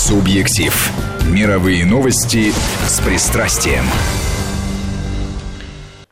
[0.00, 0.92] Субъектив.
[1.30, 2.52] Мировые новости
[2.86, 3.84] с пристрастием.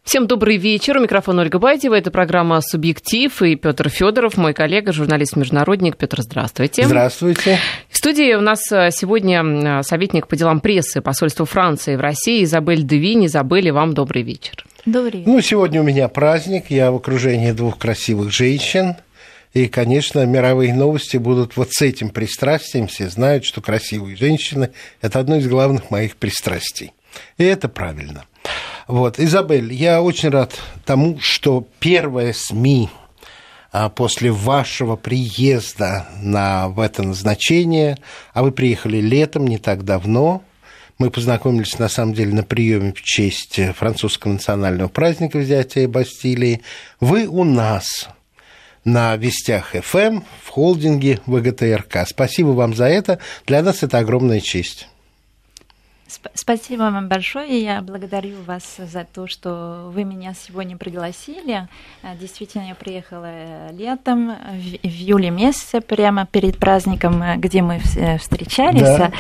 [0.05, 0.99] Всем добрый вечер.
[0.99, 1.95] У микрофона Ольга Байтева.
[1.95, 5.97] Это программа «Субъектив» и Петр Федоров, мой коллега, журналист-международник.
[5.97, 6.85] Петр, здравствуйте.
[6.85, 7.59] Здравствуйте.
[7.89, 12.45] В студии у нас э, сегодня э, советник по делам прессы посольства Франции в России
[12.45, 13.25] Изабель Девин.
[13.25, 14.67] Изабель, вам добрый вечер.
[14.85, 15.33] Добрый вечер.
[15.33, 16.65] Ну, сегодня у меня праздник.
[16.69, 18.97] Я в окружении двух красивых женщин.
[19.55, 22.87] И, конечно, мировые новости будут вот с этим пристрастием.
[22.87, 24.71] Все знают, что красивые женщины–
[25.01, 26.93] это одно из главных моих пристрастий.
[27.39, 28.25] И это правильно.
[28.87, 32.91] Вот, Изабель, я очень рад тому, что первая СМИ
[33.71, 37.99] а, после вашего приезда на, в это назначение,
[38.33, 40.43] а вы приехали летом, не так давно,
[40.99, 46.63] мы познакомились, на самом деле, на приеме в честь французского национального праздника взятия Бастилии.
[46.99, 48.09] Вы у нас
[48.85, 52.07] на Вестях ФМ в холдинге ВГТРК.
[52.07, 53.19] Спасибо вам за это.
[53.47, 54.89] Для нас это огромная честь.
[56.35, 57.63] Спасибо вам большое.
[57.63, 61.69] Я благодарю вас за то, что вы меня сегодня пригласили.
[62.03, 67.79] Э, действительно, я приехала летом, в июле месяце, прямо перед праздником, э, где мы
[68.19, 68.81] встречались.
[68.81, 69.13] Да.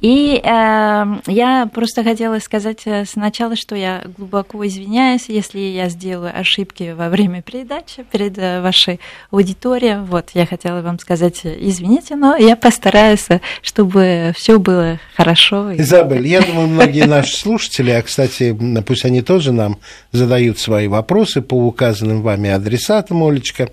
[0.00, 6.94] И э, я просто хотела сказать сначала, что я глубоко извиняюсь, если я сделаю ошибки
[6.96, 9.00] во время передачи перед вашей
[9.32, 10.04] аудиторией.
[10.04, 13.26] Вот, я хотела вам сказать извините, но я постараюсь,
[13.62, 15.74] чтобы все было хорошо.
[15.74, 19.78] Изабель, я думаю, многие наши слушатели, а, кстати, пусть они тоже нам
[20.12, 23.70] задают свои вопросы по указанным вами адресатам, Олечка,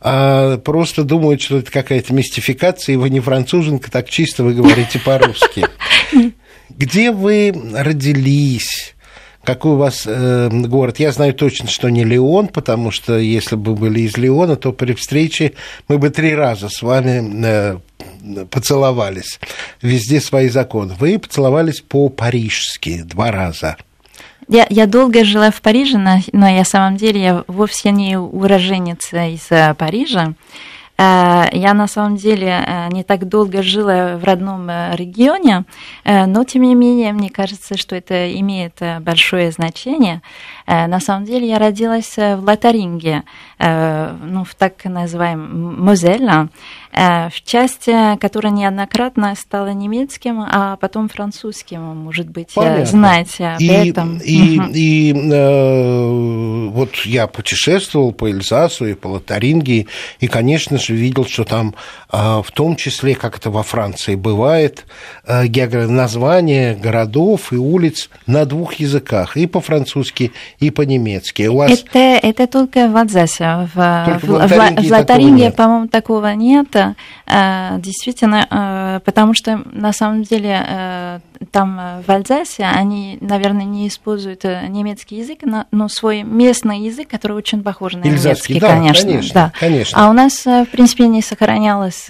[0.00, 4.98] а просто думают, что это какая-то мистификация, и вы не француженка, так чисто вы говорите
[4.98, 5.66] по-русски.
[6.70, 8.94] Где вы родились?
[9.46, 10.98] Какой у вас э, город?
[10.98, 14.92] Я знаю точно, что не Леон, потому что если бы были из Леона, то при
[14.92, 15.52] встрече
[15.86, 17.78] мы бы три раза с вами э,
[18.50, 19.38] поцеловались.
[19.82, 20.94] Везде свои законы.
[20.98, 23.76] Вы поцеловались по-парижски два раза.
[24.48, 29.12] Я, я долго жила в Париже, но, но я, самом деле я вовсе не уроженец
[29.12, 30.34] из э, Парижа.
[30.96, 35.64] Э, я на самом деле э, не так долго жила в родном регионе,
[36.04, 40.22] но тем не менее мне кажется, что это имеет большое значение.
[40.68, 43.24] На самом деле я родилась в Лотаринге,
[43.58, 46.48] ну, в так называемом Мозелла.
[46.96, 52.86] Э, в части, которая неоднократно стала немецким, а потом французским, может быть, э, Понятно.
[52.86, 54.18] знаете об и, этом.
[54.18, 54.68] И, угу.
[54.72, 59.88] и э, вот я путешествовал по Эльзасу и по Лотарингии,
[60.20, 61.74] и, конечно же, видел, что там
[62.10, 64.86] э, в том числе, как это во Франции бывает,
[65.26, 65.44] э,
[65.86, 71.42] названия городов и улиц на двух языках, и по-французски, и по-немецки.
[71.42, 71.72] У вас...
[71.72, 73.68] это, это только в Адзасе.
[73.74, 76.85] В, только в, в, в Лотаринге, по-моему, такого нет.
[77.26, 81.18] Э, действительно, э, потому что на самом деле э,
[81.50, 87.62] там в Альзасе они, наверное, не используют немецкий язык, но свой местный язык, который очень
[87.62, 89.10] похож на Ильзацкий, немецкий, да, конечно.
[89.10, 89.52] Конечно, да.
[89.58, 90.06] конечно.
[90.06, 92.06] А у нас, в принципе, не сохранялось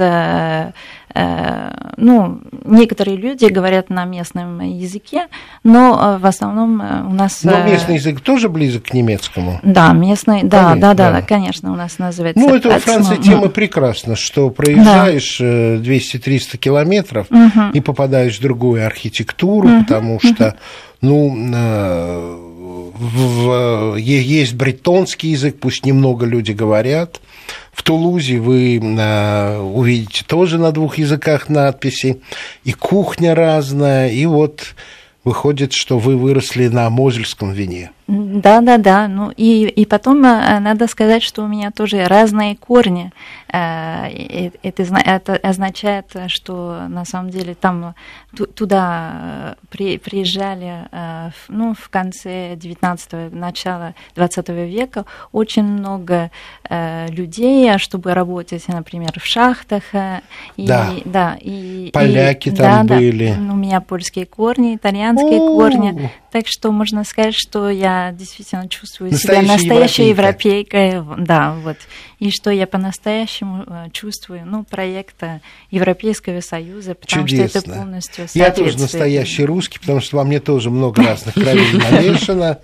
[1.96, 5.28] ну, некоторые люди говорят на местном языке,
[5.64, 7.42] но э, в основном э, у нас...
[7.42, 9.60] Но местный язык тоже близок к немецкому?
[9.62, 12.40] Да, местный, да, конечно, да, да, да, конечно, у нас называется...
[12.40, 15.76] Ну, это во Франции тема прекрасна, что проезжаешь да.
[15.76, 17.70] 200-300 километров угу.
[17.72, 19.84] и попадаешь в другую архитектуру, угу.
[19.84, 20.56] потому что,
[21.00, 21.30] ну,
[22.98, 27.20] в, есть бретонский язык, пусть немного люди говорят,
[27.72, 32.20] в Тулузе вы э, увидите тоже на двух языках надписи,
[32.64, 34.74] и кухня разная, и вот
[35.24, 37.90] выходит, что вы выросли на мозельском вине.
[38.08, 39.08] Да, да, да.
[39.08, 43.12] Ну и, и потом э, надо сказать, что у меня тоже разные корни.
[43.52, 44.06] Э,
[44.62, 47.94] это, это означает, что на самом деле там
[48.54, 50.88] туда э, при, приезжали
[51.48, 56.30] ну, в конце 19-го, начала 20 века очень много
[56.70, 59.82] людей, а чтобы работать, например, в шахтах.
[60.56, 60.90] И, да.
[61.04, 63.34] да и, Поляки и, там да, были.
[63.34, 65.56] Да, у меня польские корни, итальянские О-о-о.
[65.56, 66.10] корни.
[66.30, 70.76] Так что можно сказать, что я действительно чувствую Настоящая себя настоящей европейка.
[70.78, 71.24] европейкой.
[71.24, 71.76] Да, вот.
[72.18, 77.48] И что я по-настоящему э, чувствую, ну, проекта Европейского Союза, потому Чудесно.
[77.48, 81.72] что это полностью Я тоже настоящий русский, потому что во мне тоже много разных кровей
[81.90, 82.58] намешано.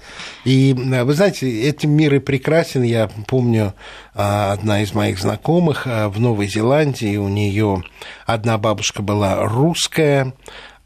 [0.44, 2.82] И э, вы знаете, этим мир и прекрасен.
[2.82, 3.74] Я помню,
[4.14, 7.82] а, одна из моих знакомых а, в Новой Зеландии, у нее
[8.26, 10.34] одна бабушка была русская,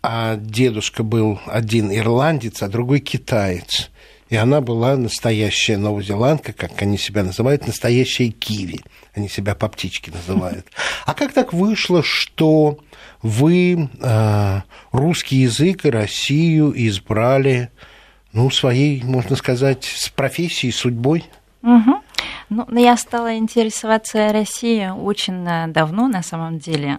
[0.03, 3.91] а дедушка был один ирландец, а другой китаец.
[4.29, 8.81] И она была настоящая новозеландка, как они себя называют, настоящая киви.
[9.15, 10.67] Они себя по птичке называют.
[11.05, 12.79] А как так вышло, что
[13.23, 17.71] вы э, русский язык и Россию избрали,
[18.33, 21.25] ну, своей, можно сказать, с профессией, судьбой?
[21.63, 22.03] Угу.
[22.51, 26.99] Ну, я стала интересоваться Россией очень э, давно, на самом деле.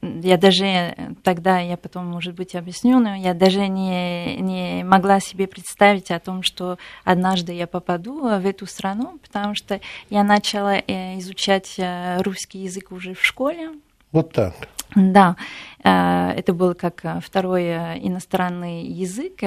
[0.00, 5.48] Я даже тогда, я потом, может быть, объясню, но я даже не, не могла себе
[5.48, 11.18] представить о том, что однажды я попаду в эту страну, потому что я начала э,
[11.18, 13.70] изучать э, русский язык уже в школе.
[14.12, 14.54] Вот так.
[14.94, 15.34] Да,
[15.82, 17.66] э, это был как второй
[17.98, 19.42] иностранный язык.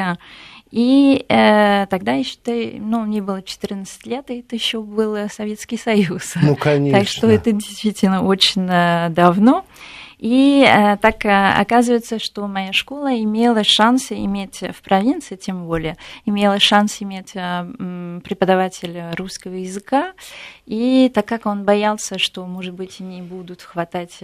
[0.70, 2.38] И э, тогда еще,
[2.78, 6.34] ну, мне было 14 лет, и это еще был Советский Союз.
[6.42, 7.00] Ну, конечно.
[7.00, 8.68] Так что это действительно очень
[9.14, 9.66] давно.
[10.22, 15.98] И э, так э, оказывается, что моя школа имела шанс иметь в провинции, тем более,
[16.26, 20.14] имела шанс иметь э, преподавателя русского языка.
[20.68, 24.20] И так как он боялся, что, может быть, не будут хватать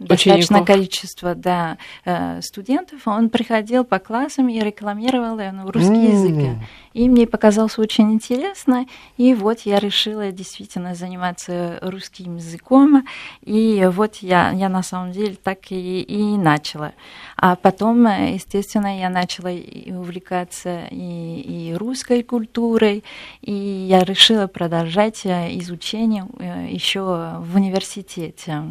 [0.00, 6.12] достаточное количество да, э, студентов, он приходил по классам и рекламировал ну, русский mm.
[6.12, 6.58] язык.
[6.92, 8.86] И мне показалось очень интересно,
[9.16, 13.06] и вот я решила действительно заниматься русским языком,
[13.42, 16.92] и вот я, я на самом деле так и, и начала.
[17.36, 23.04] А потом, естественно, я начала увлекаться и, и русской культурой,
[23.40, 28.64] и я решила продолжать э, изучение э, еще в университете.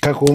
[0.00, 0.26] 开火。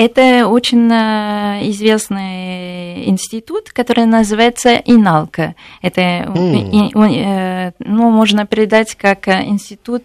[0.00, 5.54] Это очень э, известный институт, который называется Иналка.
[5.82, 7.74] Это, mm.
[7.80, 10.04] ну, можно передать как институт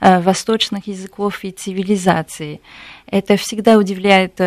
[0.00, 2.60] восточных языков и цивилизации.
[3.10, 4.40] Это всегда удивляет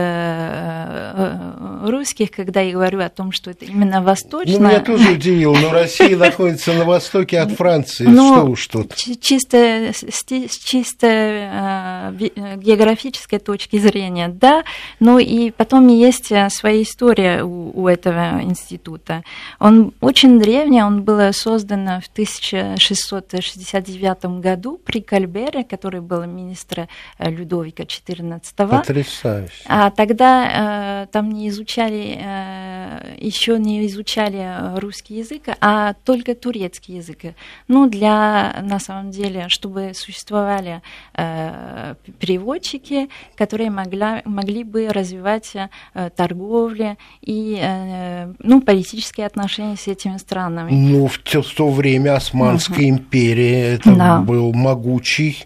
[1.87, 4.57] русских, когда я говорю о том, что это именно восточно.
[4.57, 8.95] Ну, меня тоже удивило, но Россия находится на востоке от Франции, но что уж тут.
[8.95, 12.11] Чисто, с чисто
[12.57, 14.63] географической точки зрения, да,
[14.99, 19.23] но и потом есть своя история у, у этого института.
[19.59, 26.87] Он очень древний, он был создан в 1669 году при Кальбере, который был министр
[27.19, 29.63] Людовика XIV Потрясающе.
[29.67, 36.97] А тогда э, там не изучали, э, еще не изучали русский язык, а только турецкий
[36.97, 37.35] язык.
[37.67, 40.81] Ну, для, на самом деле, чтобы существовали
[41.13, 49.87] э, переводчики, которые могла, могли бы развивать э, торговлю и, э, ну, политические отношения с
[49.87, 50.71] этими странами.
[50.71, 52.89] Ну, в то, в то время Османская угу.
[52.89, 54.19] империя, это да.
[54.19, 55.45] был могучий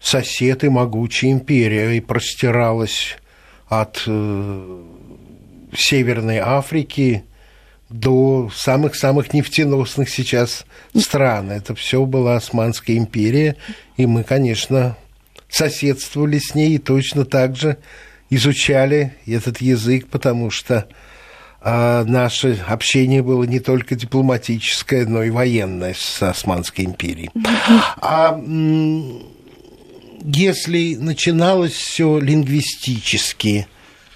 [0.00, 3.16] сосед и могучая империя, и простиралась
[3.68, 4.82] от э,
[5.74, 7.24] Северной Африки
[7.88, 10.64] до самых-самых нефтеносных сейчас
[10.94, 11.50] стран.
[11.50, 13.56] Это все была Османская империя,
[13.96, 14.96] и мы, конечно,
[15.48, 17.78] соседствовали с ней и точно так же
[18.30, 20.88] изучали этот язык, потому что
[21.68, 27.30] а наше общение было не только дипломатическое, но и военное с Османской империей.
[28.00, 28.40] А
[30.22, 33.66] если начиналось все лингвистически,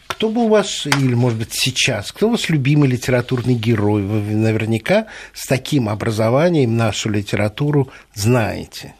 [0.06, 4.02] кто был ваш, или, может быть, сейчас, кто у вас любимый литературный герой?
[4.02, 8.94] Вы наверняка с таким образованием нашу литературу знаете.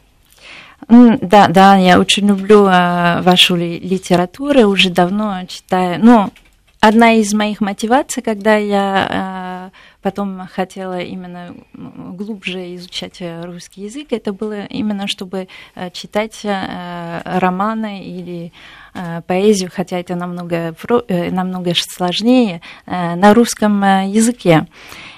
[0.87, 5.99] Да, да, я очень люблю э, вашу литературу, уже давно читаю.
[6.03, 6.31] Ну,
[6.79, 14.07] одна из моих мотиваций, когда я э, потом хотела именно глубже изучать э, русский язык,
[14.11, 18.51] это было именно, чтобы э, читать э, романы или
[19.25, 20.75] поэзию, хотя это намного,
[21.07, 24.67] намного сложнее, на русском языке.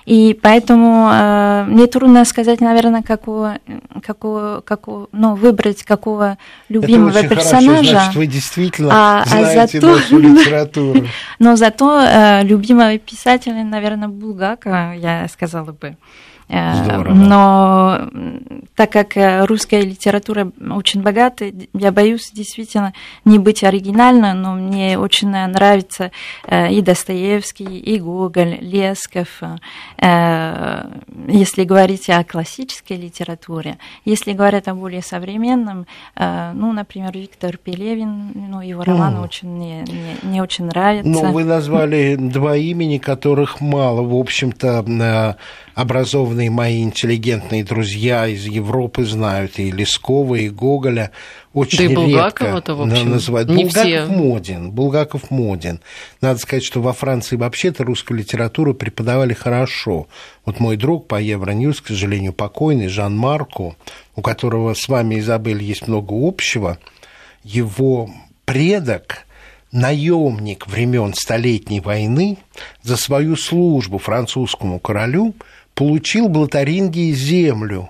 [0.06, 3.60] И поэтому э, мне трудно сказать, наверное, какого,
[4.02, 6.38] какого, какого, ну, выбрать какого
[6.70, 7.70] любимого Это очень персонажа.
[7.70, 11.08] Хорошо, значит, вы действительно а, знаете а зато, нашу литературу.
[11.40, 15.96] Но зато э, любимого писателя, наверное, Булгака, я сказала бы.
[16.54, 17.14] Э, Здорово.
[17.16, 18.10] Но
[18.76, 22.94] так как э, русская литература очень богата, я боюсь действительно
[23.26, 26.12] не быть оригинальной, но мне очень нравится
[26.46, 29.42] э, и Достоевский, и Гоголь, Лесков.
[29.98, 38.62] Если говорить о классической литературе, если говорить о более современном, ну, например, Виктор Пелевин, ну,
[38.62, 39.24] его романы mm.
[39.24, 41.10] очень мне, мне, мне очень нравятся.
[41.10, 45.38] Ну, вы назвали два имени, которых мало, в общем-то,
[45.76, 51.12] образованные опытные мои интеллигентные друзья из Европы знают и Лескова, и Гоголя.
[51.54, 53.50] Очень да и Булгакова-то, в общем, называют.
[53.50, 54.06] не Булгаков все.
[54.06, 54.72] моден.
[54.72, 55.80] Булгаков моден.
[56.22, 60.08] Надо сказать, что во Франции вообще-то русскую литературу преподавали хорошо.
[60.46, 63.76] Вот мой друг по Евроньюз, к сожалению, покойный, Жан Марко,
[64.16, 66.78] у которого с вами, Изабель, есть много общего,
[67.44, 68.10] его
[68.46, 69.26] предок
[69.72, 72.38] наемник времен Столетней войны
[72.84, 75.34] за свою службу французскому королю
[75.76, 77.90] получил Блатарингии землю,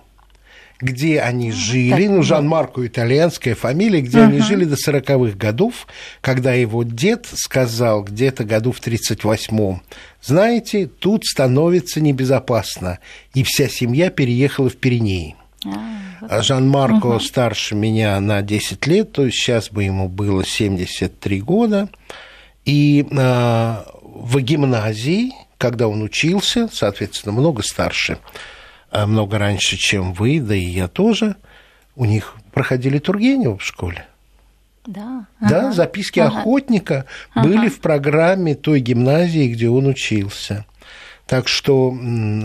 [0.79, 5.87] где они жили, ну, Жан-Марко итальянская фамилия, где они жили до 40-х годов,
[6.21, 9.81] когда его дед сказал где-то году в 38-м,
[10.21, 12.99] знаете, тут становится небезопасно,
[13.33, 15.35] и вся семья переехала в Пиренеи.
[15.65, 17.19] А Жан-Марко угу.
[17.19, 21.89] старше меня на 10 лет, то есть сейчас бы ему было 73 года.
[22.65, 28.17] И э, в гимназии, когда он учился, соответственно, много старше,
[28.91, 31.37] много раньше, чем вы, да и я тоже,
[31.95, 34.05] у них проходили Тургенева в школе.
[34.85, 36.39] Да, да ага, записки ага.
[36.39, 37.47] охотника ага.
[37.47, 40.65] были в программе той гимназии, где он учился.
[41.27, 41.97] Так что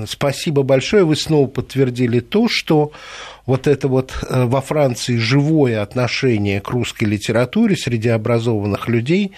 [0.07, 2.93] спасибо большое, вы снова подтвердили то, что
[3.47, 9.33] вот это вот во Франции живое отношение к русской литературе среди образованных людей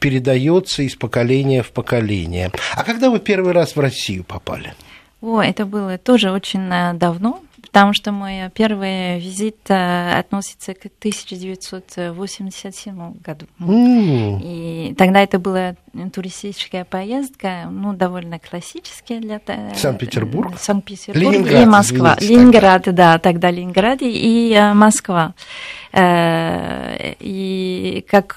[0.00, 2.50] передается из поколения в поколение.
[2.74, 4.72] А когда вы первый раз в Россию попали?
[5.20, 13.46] О, это было тоже очень давно, потому что мой первый визит относится к 1987 году.
[13.58, 14.40] Mm.
[14.42, 15.74] И тогда это была
[16.12, 19.40] туристическая поездка, ну, довольно классическая для...
[19.74, 20.58] Санкт-Петербург?
[20.58, 22.16] Санкт-Петербург Ленинград, и Москва.
[22.18, 23.12] Извините, Ленинград, тогда.
[23.12, 25.34] да, тогда Ленинград и Москва.
[25.96, 28.36] И как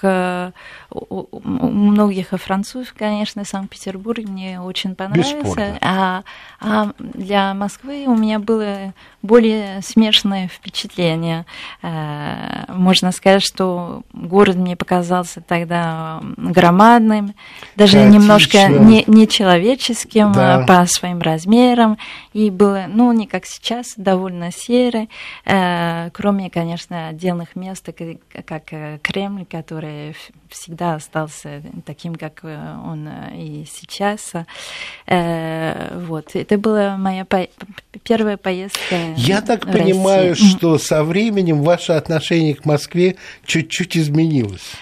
[0.89, 5.77] у многих французов, конечно, Санкт-Петербург мне очень понравился.
[5.81, 6.23] А,
[6.59, 11.45] а для Москвы у меня было более смешное впечатление.
[11.81, 17.35] Можно сказать, что город мне показался тогда громадным,
[17.75, 18.13] даже Хаотично.
[18.19, 20.65] немножко не, нечеловеческим Да.
[20.67, 21.97] по своим размерам.
[22.33, 25.07] И было, ну, не как сейчас, довольно серо,
[26.13, 30.15] кроме, конечно, отдельных мест, как, как Кремль, который
[30.49, 34.33] всегда остался таким, как он и сейчас.
[35.07, 36.31] Вот.
[36.35, 37.47] Это была моя по
[38.03, 38.95] первая поездка.
[39.15, 40.49] Я так понимаю, Россию.
[40.57, 44.73] что со временем ваше отношение к Москве чуть-чуть изменилось.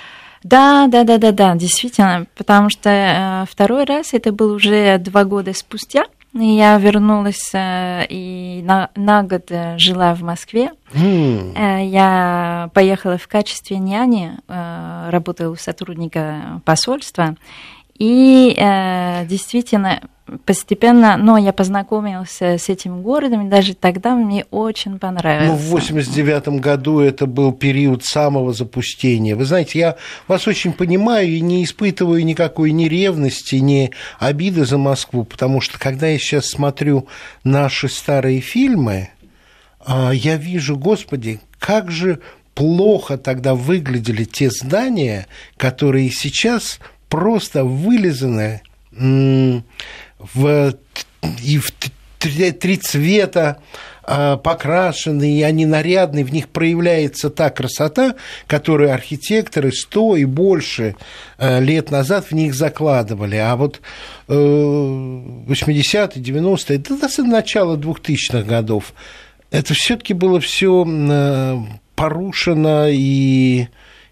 [0.44, 5.26] Да, да, да, да, да, действительно, потому что э, второй раз это был уже два
[5.26, 6.06] года спустя.
[6.34, 10.72] Я вернулась э, и на, на год э, жила в Москве.
[10.94, 17.36] Э, Я поехала в качестве няни, работала у сотрудника посольства.
[17.98, 18.56] И
[19.28, 20.02] действительно,
[20.46, 25.54] постепенно, но я познакомилась с этим городом, и даже тогда мне очень Ну, понравился.
[25.56, 29.36] в 89 году это был период самого запустения.
[29.36, 29.96] Вы знаете, я
[30.28, 35.80] вас очень понимаю и не испытываю никакой ни ревности, ни обиды за Москву, потому что
[35.80, 37.08] когда я сейчас смотрю
[37.44, 39.10] наши старые фильмы,
[39.86, 42.20] а, я вижу, господи, как же
[42.56, 48.62] плохо тогда выглядели те здания, которые сейчас просто вылизаны
[48.98, 49.64] м,
[50.20, 50.76] в,
[51.44, 53.60] и в т- три цвета
[54.04, 58.16] а, покрашены, и они нарядные, в них проявляется та красота,
[58.48, 60.96] которую архитекторы сто и больше
[61.38, 63.36] э, лет назад в них закладывали.
[63.36, 63.82] А вот
[64.28, 68.94] э, 80-е, 90-е, да до начала 2000-х годов,
[69.52, 70.86] это все-таки было все
[71.96, 73.68] порушено и,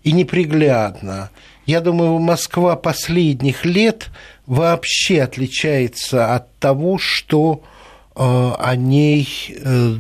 [0.07, 1.31] и неприглядно.
[1.65, 4.07] Я думаю, Москва последних лет
[4.45, 7.61] вообще отличается от того, что
[8.15, 9.95] э, о ней э,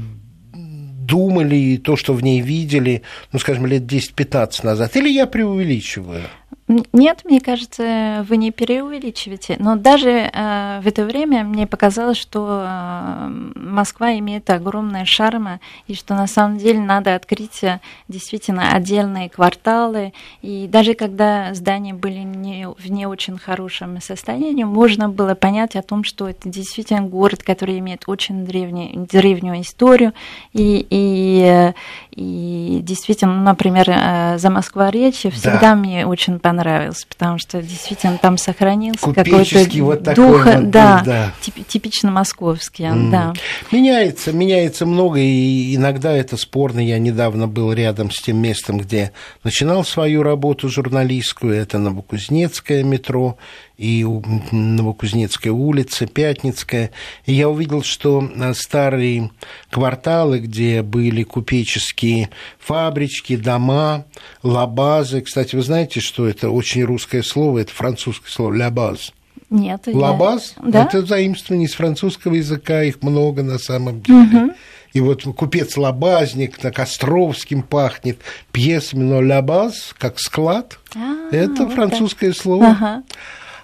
[0.53, 3.01] думали, и то, что в ней видели,
[3.33, 4.95] ну, скажем, лет 10-15 назад.
[4.95, 6.23] Или я преувеличиваю?
[6.67, 9.55] Нет, мне кажется, вы не преувеличиваете.
[9.57, 15.93] Но даже э, в это время мне показалось, что э, Москва имеет огромное шарма, и
[15.93, 20.11] что на самом деле надо открыть э, действительно отдельные кварталы.
[20.41, 25.81] И даже когда здания были не, в не очень хорошем состоянии, можно было понять о
[25.81, 30.11] том, что это действительно город, который имеет очень древний, древнюю историю.
[30.51, 31.73] И, и, э,
[32.17, 35.75] и действительно, например, э, за Москва-речи всегда Да.
[35.75, 41.31] мне очень понравилось понравился, потому что действительно там сохранился какой-то вот дух, вот да, да.
[41.39, 43.11] тип- типично московский, М.
[43.11, 43.33] да.
[43.71, 46.79] Меняется, меняется много, и иногда это спорно.
[46.79, 49.11] Я недавно был рядом с тем местом, где
[49.43, 53.37] начинал свою работу журналистскую, это Новокузнецкое метро,
[53.77, 54.03] и
[54.51, 56.91] Новокузнецкая улица, Пятницкая.
[57.25, 59.29] И я увидел, что старые
[59.69, 62.29] кварталы, где были купеческие
[62.59, 64.05] фабрички, дома,
[64.41, 65.21] лабазы.
[65.21, 69.13] Кстати, вы знаете, что это очень русское слово, это французское слово «лабаз».
[69.49, 69.83] Нет.
[69.87, 70.71] Лабаз я...
[70.71, 70.83] да?
[70.83, 74.45] это заимствование из французского языка, их много на самом деле.
[74.45, 74.53] Угу.
[74.93, 78.19] И вот купец Лабазник, так Островским пахнет
[78.51, 82.41] пьесами, но Лабаз, как склад, а, это вот французское так.
[82.41, 82.67] слово.
[82.67, 83.03] Ага.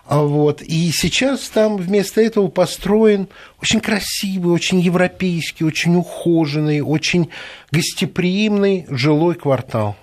[0.06, 0.62] А вот.
[0.62, 3.28] И сейчас там вместо этого построен
[3.62, 7.30] очень красивый, очень европейский, очень ухоженный, очень
[7.72, 9.96] гостеприимный жилой квартал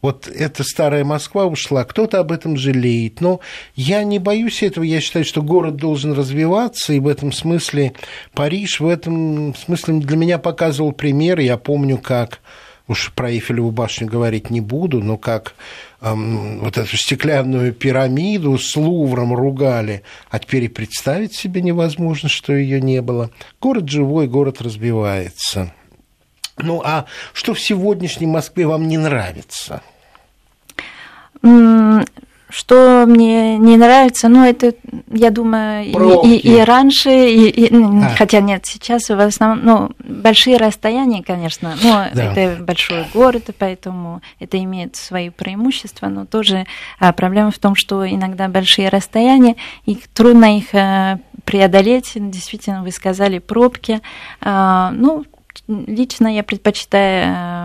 [0.00, 3.20] вот эта старая Москва ушла, кто-то об этом жалеет.
[3.20, 3.40] Но
[3.74, 7.94] я не боюсь этого, я считаю, что город должен развиваться, и в этом смысле
[8.32, 11.40] Париж в этом смысле для меня показывал пример.
[11.40, 12.40] Я помню, как
[12.88, 15.54] уж про Эйфелеву башню говорить не буду, но как
[16.00, 22.54] эм, вот эту стеклянную пирамиду с Лувром ругали, а теперь и представить себе невозможно, что
[22.54, 23.30] ее не было.
[23.60, 25.72] Город живой, город развивается.
[26.56, 29.82] Ну а что в сегодняшней Москве вам не нравится?
[32.50, 34.72] Что мне не нравится, ну, это,
[35.10, 38.14] я думаю, и, и, и раньше, и, и, а.
[38.16, 42.32] хотя нет, сейчас в основном, ну, большие расстояния, конечно, но да.
[42.32, 46.64] это большой город, поэтому это имеет свои преимущества, но тоже
[46.98, 52.92] а, проблема в том, что иногда большие расстояния, и трудно их а, преодолеть, действительно, вы
[52.92, 54.00] сказали, пробки,
[54.40, 55.24] а, ну,
[55.66, 57.57] лично я предпочитаю э,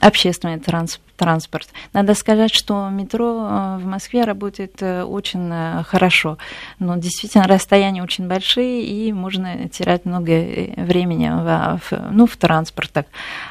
[0.00, 1.68] общественный транспорт транспорт.
[1.92, 6.38] Надо сказать, что метро э, в Москве работает э, очень э, хорошо.
[6.78, 10.30] Но действительно расстояния очень большие, и можно терять много
[10.76, 13.06] времени в, в, ну, в транспортах.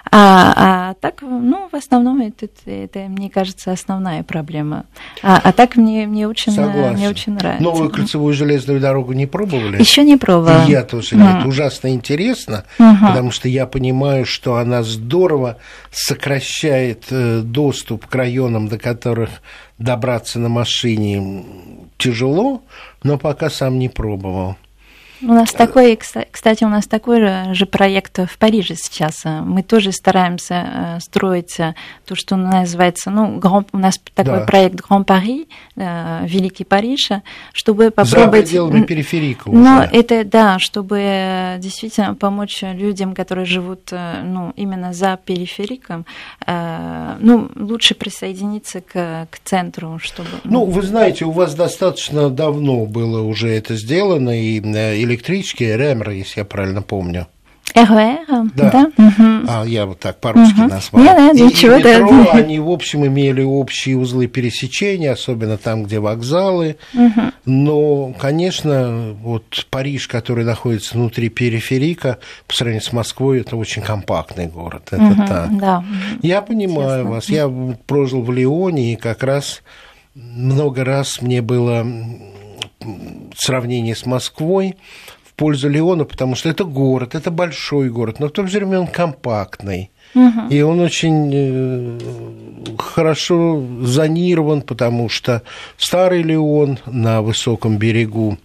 [0.10, 4.86] А, а так, ну, в основном это, это, мне кажется, основная проблема.
[5.22, 7.64] А, а так мне, мне, очень, мне очень нравится.
[7.64, 9.78] Новую кольцевую железную дорогу не пробовали?
[9.78, 10.66] Еще не пробовала.
[10.66, 11.16] И я тоже.
[11.16, 11.48] Mm.
[11.48, 15.58] Ужасно интересно, mm потому что я понимаю, что она здорово
[16.00, 19.42] сокращает доступ к районам, до которых
[19.80, 21.44] добраться на машине
[21.98, 22.62] тяжело,
[23.01, 24.58] но пока сам не пробовал.
[25.22, 29.24] У нас такой, кстати, у нас такой же проект в Париже сейчас.
[29.26, 31.74] Мы тоже стараемся э, строить э,
[32.06, 34.46] то, что называется, ну, у нас такой да.
[34.46, 37.10] проект Grand Paris, э, Великий Париж,
[37.54, 38.48] чтобы попробовать...
[38.48, 39.58] За пределами периферика уже.
[39.58, 46.06] Ну, это, да, чтобы действительно помочь людям, которые живут, ну, именно за перифериком,
[46.46, 50.30] ну, лучше присоединиться к, к центру, чтобы...
[50.44, 54.60] Ну, вы знаете, у вас достаточно давно было уже это сделано, и
[55.08, 57.28] электрички РЭМР, если я правильно помню.
[57.86, 58.26] РЭР?
[58.56, 58.72] Да.
[58.72, 58.91] да?
[58.98, 59.46] Угу.
[59.48, 60.70] А я вот так по-русски угу.
[60.70, 61.04] назвал.
[61.04, 62.32] Нет, нет, ничего, и метро, да.
[62.32, 66.78] они, в общем, имели общие узлы пересечения, особенно там, где вокзалы.
[66.93, 67.22] Угу.
[67.46, 74.48] Но, конечно, вот Париж, который находится внутри периферика, по сравнению с Москвой, это очень компактный
[74.48, 74.88] город.
[74.91, 75.58] Это угу, так.
[75.58, 75.84] Да.
[76.22, 77.12] Я понимаю Честно.
[77.12, 77.30] вас.
[77.30, 79.62] Я прожил в Лионе, и как раз
[80.15, 81.86] много раз мне было
[83.36, 84.76] сравнение с Москвой
[85.24, 88.80] в пользу Леона, потому что это город, это большой город, но в то же время
[88.80, 89.91] он компактный.
[90.15, 90.48] Угу.
[90.50, 92.00] И он очень э,
[92.78, 95.43] хорошо зонирован, потому что
[95.78, 98.38] старый Леон на высоком берегу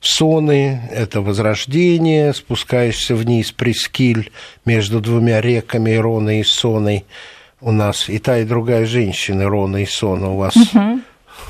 [0.00, 4.32] Соны, это возрождение, спускаешься вниз Прескиль
[4.64, 7.04] между двумя реками Рона и Соной.
[7.60, 11.00] У нас и та, и другая женщина, Рона и Сона у вас угу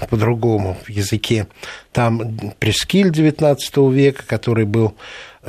[0.09, 1.47] по-другому в языке.
[1.93, 4.95] Там Прескиль XIX века, который был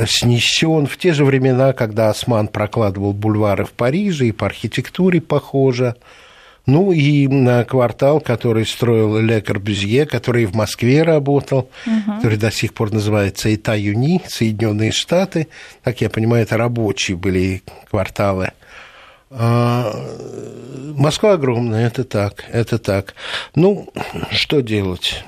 [0.06, 5.96] снесен в те же времена, когда Осман прокладывал бульвары в Париже, и по архитектуре похоже.
[6.68, 12.16] Ну и на квартал, который строил Ле Корбюзье, который в Москве работал, угу.
[12.18, 15.48] который до сих пор называется Итаюни, Соединенные Штаты.
[15.84, 18.52] Так я понимаю, это рабочие были кварталы.
[19.32, 19.94] А,
[20.96, 23.16] Москва огромная, это так, это так.
[23.56, 23.88] Ну,
[24.32, 25.24] что делать?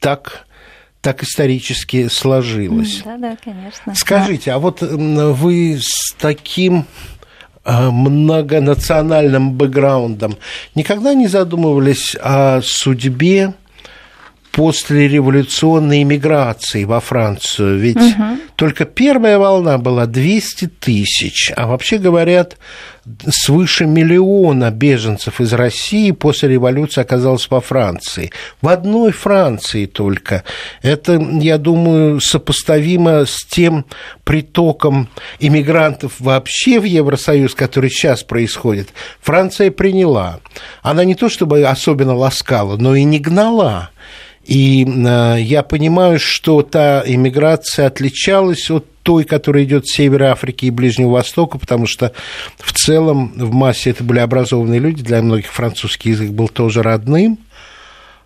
[0.00, 0.46] Так,
[1.02, 3.02] так исторически сложилось.
[3.04, 3.94] Да, да, конечно.
[3.94, 6.86] Скажите, а вот вы с таким
[7.64, 10.38] а, многонациональным бэкграундом
[10.74, 13.54] никогда не задумывались о судьбе
[14.52, 17.78] послереволюционной иммиграции во Францию.
[17.78, 18.38] Ведь угу.
[18.56, 22.58] только первая волна была 200 тысяч, а вообще говорят,
[23.28, 28.30] свыше миллиона беженцев из России после революции оказалось во Франции.
[28.60, 30.44] В одной Франции только.
[30.82, 33.86] Это, я думаю, сопоставимо с тем
[34.24, 35.08] притоком
[35.40, 38.90] иммигрантов вообще в Евросоюз, который сейчас происходит.
[39.20, 40.40] Франция приняла.
[40.82, 43.90] Она не то чтобы особенно ласкала, но и не гнала.
[44.44, 50.70] И я понимаю, что та иммиграция отличалась от той, которая идет с Севера Африки и
[50.70, 52.12] Ближнего Востока, потому что
[52.58, 57.38] в целом в массе это были образованные люди, для многих французский язык был тоже родным,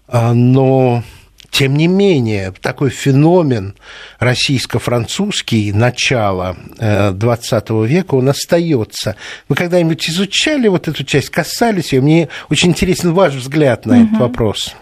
[0.09, 1.03] а, но
[1.51, 3.75] тем не менее, такой феномен
[4.19, 9.17] российско-французский начала XX э, века, он остается.
[9.49, 12.03] Вы когда-нибудь изучали вот эту часть, касались ее?
[12.03, 14.05] Мне очень интересен ваш взгляд на угу.
[14.05, 14.75] этот вопрос.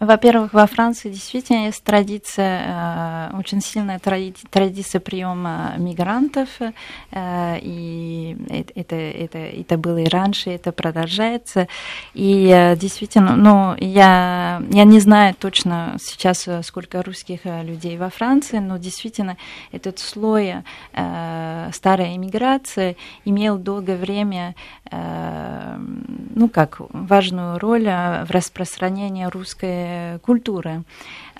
[0.00, 6.48] Во-первых, во Франции действительно есть традиция, э, очень сильная традиция приема мигрантов,
[7.10, 8.36] э, и
[8.74, 11.68] это, это, это было и раньше, это продолжается.
[12.14, 18.58] И э, действительно, ну, я, я не знаю точно сейчас, сколько русских людей во Франции,
[18.58, 19.36] но действительно
[19.70, 20.54] этот слой
[20.92, 24.54] старой иммиграции имел долгое время
[24.90, 30.84] ну, как важную роль в распространении русской Э, культуры.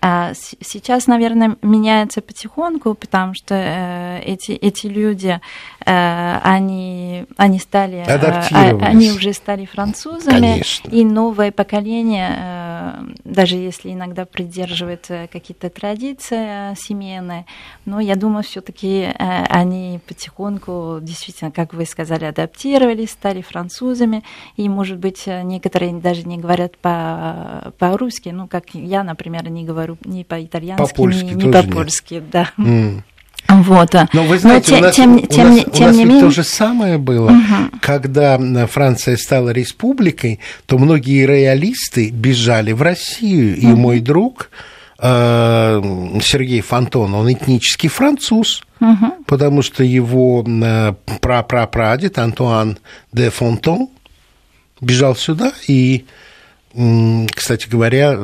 [0.01, 5.41] А сейчас, наверное, меняется потихоньку, потому что э, эти, эти люди,
[5.87, 10.89] они, они стали, э, они уже стали французами, Конечно.
[10.89, 17.47] и новое поколение, э, даже если иногда придерживает э, какие-то традиции э, семейные,
[17.85, 24.23] но я думаю, все-таки э, они потихоньку, действительно, как вы сказали, адаптировались, стали французами,
[24.57, 29.99] и, может быть, некоторые даже не говорят по, по-русски, ну, как я, например, не говорю
[30.05, 32.51] ни по-итальянски, по ни, ни по-польски, да.
[32.57, 33.03] Mm.
[33.49, 33.95] Вот.
[34.13, 36.23] Но вы знаете, Но, у нас, тем, у нас, тем у нас не менее...
[36.23, 37.79] то же самое было, угу.
[37.81, 43.77] когда Франция стала республикой, то многие роялисты бежали в Россию, и угу.
[43.77, 44.51] мой друг
[44.99, 45.83] э,
[46.23, 49.15] Сергей Фонтон, он этнический француз, угу.
[49.27, 52.79] потому что его э, прапрапрадед Антуан
[53.13, 53.89] де Фонтон
[54.81, 56.05] бежал сюда, и,
[57.35, 58.19] кстати говоря,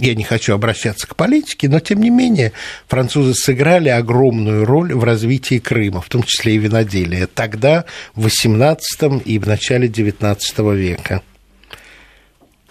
[0.00, 2.52] я не хочу обращаться к политике, но тем не менее
[2.86, 7.84] французы сыграли огромную роль в развитии Крыма, в том числе и виноделия, тогда,
[8.14, 11.22] в XVIII и в начале XIX века.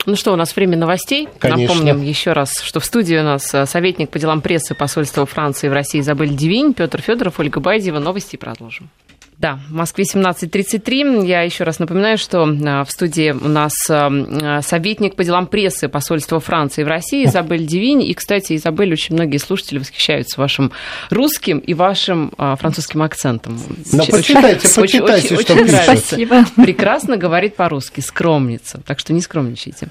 [0.05, 1.27] Ну что, у нас время новостей.
[1.37, 1.75] Конечно.
[1.75, 5.67] Напомним еще раз, что в студии у нас э, советник по делам прессы посольства Франции
[5.67, 7.99] в России Изабель Дивинь, Петр Федоров, Ольга Байдева.
[7.99, 8.89] Новости продолжим.
[9.39, 11.27] Да, в Москве 17.33.
[11.27, 15.87] Я еще раз напоминаю, что а, в студии у нас а, советник по делам прессы
[15.89, 18.01] посольства Франции в России Изабель Дивинь.
[18.01, 20.71] И, кстати, Изабель, очень многие слушатели восхищаются вашим
[21.11, 23.61] русским и вашим а, французским акцентом.
[23.91, 26.07] Ну, почитайте, очень, почитайте, очень, что очень нравится.
[26.07, 26.45] Спасибо.
[26.55, 28.81] Прекрасно говорит по-русски, скромница.
[28.87, 29.89] Так что не скромничайте.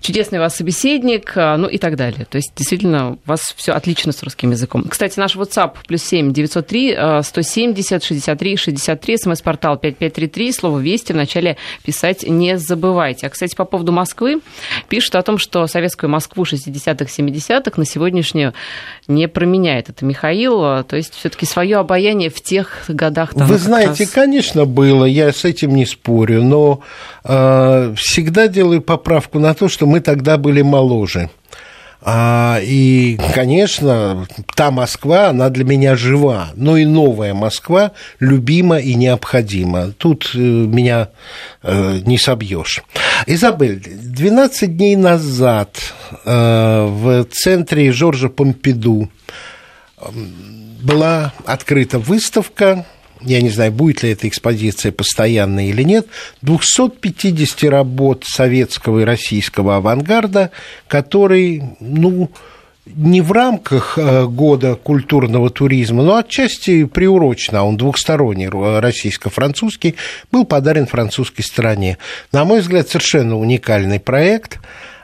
[0.00, 2.24] Чудесный у вас собеседник, ну и так далее.
[2.24, 4.84] То есть, действительно, у вас все отлично с русским языком.
[4.88, 11.56] Кстати, наш WhatsApp плюс 7 903 170 63 60 63, смс-портал 5533, слово «Вести» вначале
[11.84, 13.26] писать не забывайте.
[13.26, 14.40] А, кстати, по поводу Москвы,
[14.88, 18.54] пишут о том, что советскую Москву 60-х, 70-х на сегодняшнюю
[19.08, 19.88] не променяет.
[19.88, 23.34] Это Михаил, то есть все таки свое обаяние в тех годах...
[23.34, 24.10] Там Вы знаете, раз...
[24.10, 26.80] конечно, было, я с этим не спорю, но
[27.24, 31.30] э, всегда делаю поправку на то, что мы тогда были моложе.
[32.02, 38.94] А, и, конечно, та Москва, она для меня жива, но и новая Москва любима и
[38.94, 39.92] необходима.
[39.98, 41.08] Тут э, меня
[41.62, 42.82] э, не собьешь.
[43.26, 45.70] Изабель, 12 дней назад
[46.24, 49.10] э, в центре Жоржа Помпиду
[50.82, 52.84] была открыта выставка
[53.20, 56.06] я не знаю, будет ли эта экспозиция постоянной или нет,
[56.42, 60.50] 250 работ советского и российского авангарда,
[60.88, 62.30] который, ну,
[62.86, 69.96] не в рамках э, года культурного туризма, но отчасти приурочно, он двухсторонний, российско-французский,
[70.30, 71.98] был подарен французской стране.
[72.32, 74.60] На мой взгляд, совершенно уникальный проект.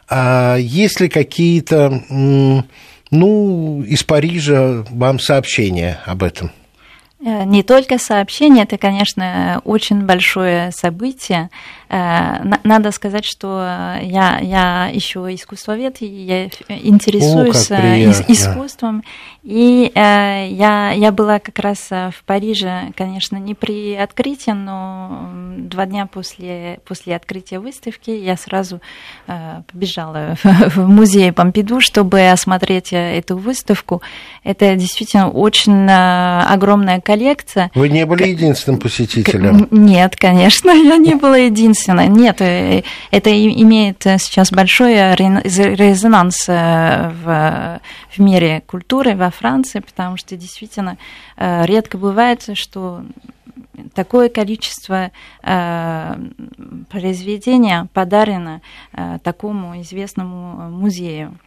[0.09, 2.03] А есть ли какие-то,
[3.11, 6.53] ну, из Парижа вам сообщения об этом?
[7.25, 11.51] Э, не только сообщение, это, конечно, очень большое событие.
[11.89, 13.61] Э, надо сказать, что
[14.03, 19.05] я, я еще искусствовед, я интересуюсь О, э, искусством.
[19.43, 26.07] И я, я была как раз в Париже, конечно, не при открытии, но два дня
[26.07, 28.81] после, после открытия выставки я сразу
[29.27, 34.01] побежала в музей Помпиду, чтобы осмотреть эту выставку.
[34.45, 37.71] Это действительно очень огромная коллекция.
[37.75, 39.69] Вы не были единственным посетителем?
[39.71, 42.09] Нет, конечно, я не была единственной.
[42.09, 47.81] Нет, э, это имеет сейчас большой резонанс э, в,
[48.13, 50.99] в мире культуры во Франции, потому что действительно
[51.37, 53.03] э, редко бывает, что
[53.95, 55.11] такое количество
[55.43, 56.15] э,
[56.91, 58.61] произведения подарено
[58.93, 61.39] э, такому известному музею.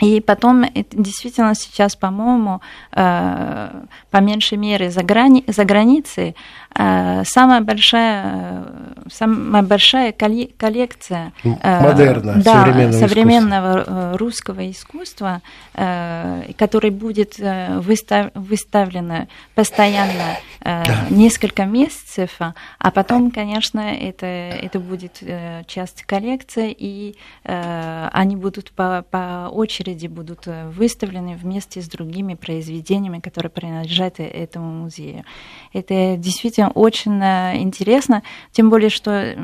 [0.00, 2.60] И потом, действительно сейчас, по-моему,
[2.92, 6.36] по меньшей мере за, грани, за границей,
[6.74, 8.64] самая большая,
[9.10, 14.16] самая большая коллекция Модерна, да, современного, современного искусства.
[14.18, 15.42] русского искусства,
[15.74, 20.84] который будет выстав, выставлено постоянно да.
[21.10, 25.22] несколько месяцев, а потом, конечно, это, это будет
[25.66, 33.20] часть коллекции, и они будут по, по очереди будут э, выставлены вместе с другими произведениями,
[33.20, 35.24] которые принадлежат этому музею.
[35.72, 39.34] Это действительно очень э, интересно, тем более, что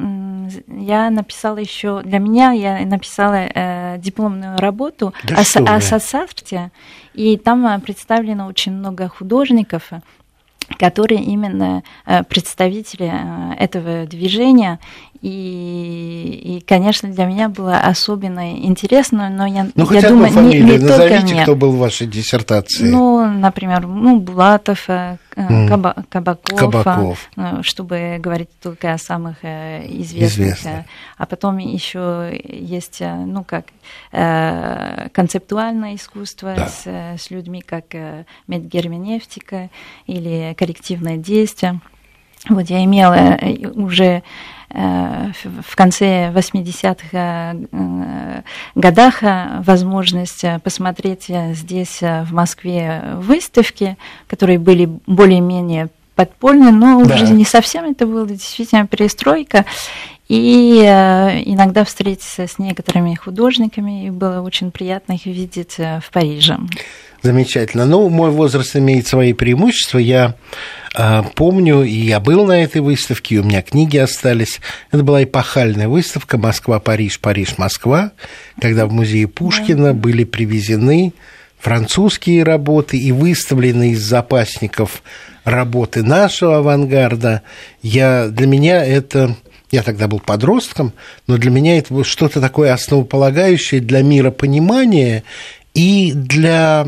[0.69, 6.71] я написала еще, для меня я написала э, дипломную работу да о, о Сосарте,
[7.15, 9.91] и там представлено очень много художников,
[10.79, 11.83] которые именно
[12.29, 13.13] представители
[13.59, 14.81] этого движения.
[15.25, 20.73] И, и, конечно, для меня было особенно интересно, но я, ну, я думаю, фамилию не,
[20.73, 21.43] не назовите, только мне.
[21.45, 22.91] кто был в вашей диссертации.
[22.91, 25.17] Ну, например, ну, Булатов, mm.
[25.67, 27.31] Каба, Кабаков, Кабаков,
[27.63, 30.59] чтобы говорить только о самых известных.
[30.59, 30.85] Известно.
[31.17, 33.69] А потом еще есть, ну, как
[34.11, 36.69] концептуальное искусство да.
[36.69, 36.87] с,
[37.19, 37.85] с людьми, как
[38.47, 39.71] медгерменевтика
[40.07, 41.81] или коллективное действие.
[42.51, 43.39] Вот я имела
[43.75, 48.43] уже Э, в конце 80-х э,
[48.75, 57.15] годах э, возможность посмотреть здесь, в Москве, выставки, которые были более-менее подпольные, но да.
[57.15, 59.65] уже не совсем это было действительно перестройка.
[60.27, 60.79] И
[61.45, 66.59] иногда встретиться с некоторыми художниками, и было очень приятно их видеть в Париже.
[67.25, 67.87] Замечательно.
[67.87, 69.97] Ну, мой возраст имеет свои преимущества.
[69.97, 70.35] Я
[70.95, 74.61] э, помню, и я был на этой выставке, и у меня книги остались.
[74.93, 78.13] Это была эпохальная выставка «Москва, Париж, Париж, Москва»,
[78.61, 81.15] когда в музее Пушкина были привезены
[81.59, 85.03] французские работы и выставлены из запасников
[85.45, 87.41] работы нашего авангарда.
[87.81, 89.35] Я, для меня это
[89.71, 90.93] я тогда был подростком,
[91.27, 95.25] но для меня это что-то такое основополагающее для мира понимания
[95.75, 96.87] и для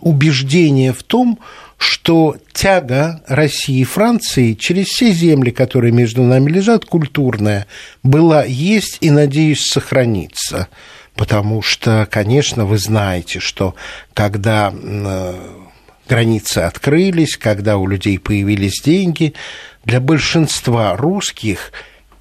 [0.00, 1.38] убеждения в том,
[1.76, 7.66] что тяга России и Франции через все земли, которые между нами лежат, культурная,
[8.02, 10.68] была, есть и, надеюсь, сохранится.
[11.14, 13.74] Потому что, конечно, вы знаете, что
[14.14, 15.34] когда э,
[16.08, 19.34] границы открылись, когда у людей появились деньги,
[19.84, 21.72] для большинства русских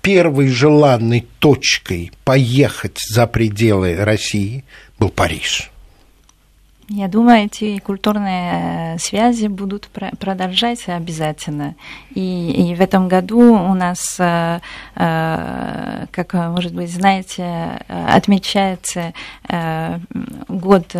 [0.02, 4.66] первой желанной точкой поехать за пределы России
[5.00, 5.72] был Париж–
[6.90, 11.76] я думаю, эти культурные э, связи будут продолжаться обязательно.
[12.16, 14.60] И, и в этом году у нас, э,
[14.96, 19.14] э, как, может быть, знаете, отмечается
[20.48, 20.96] год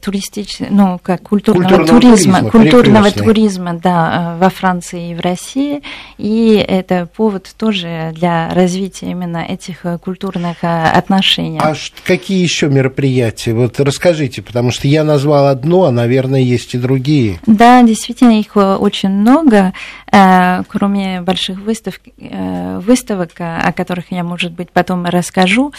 [0.00, 5.82] туристического, ну, как культурного, культурного туризма, туризма культурного туризма, да, во Франции и в России.
[6.18, 11.58] И это повод тоже для развития именно этих культурных отношений.
[11.62, 13.54] А какие еще мероприятия?
[13.54, 17.40] Вот расскажите, потому Потому что я назвал одно, а, наверное, есть и другие.
[17.48, 19.72] Да, действительно, их э, очень много.
[20.12, 25.72] Э, кроме больших выставок, э, выставок, о которых я, может быть, потом расскажу,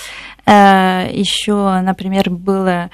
[0.46, 2.90] еще, например, было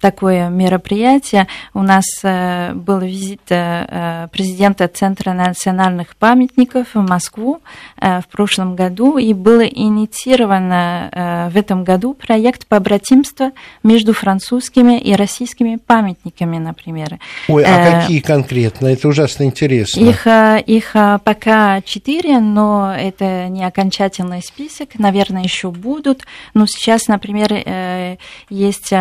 [0.00, 1.46] такое мероприятие.
[1.74, 7.60] У нас был визит президента Центра национальных памятников в Москву
[8.00, 13.52] в прошлом году, и было инициировано в этом году проект побратимства
[13.84, 17.18] между французскими и российскими памятниками, например.
[17.46, 18.88] Ой, а э, какие конкретно?
[18.88, 20.00] Это ужасно интересно.
[20.00, 26.22] Их, э, их э, пока четыре, но это не окончательный список, наверное, еще будут.
[26.54, 28.16] Но сейчас, например, э,
[28.50, 28.92] есть